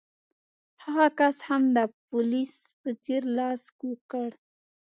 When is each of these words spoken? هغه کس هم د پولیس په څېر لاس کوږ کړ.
هغه 0.83 1.07
کس 1.19 1.35
هم 1.49 1.63
د 1.77 1.79
پولیس 2.07 2.53
په 2.81 2.89
څېر 3.03 3.21
لاس 3.37 3.61
کوږ 3.79 3.99
کړ. 4.11 4.29